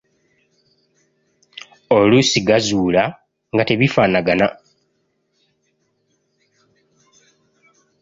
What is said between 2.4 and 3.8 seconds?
gazuula nga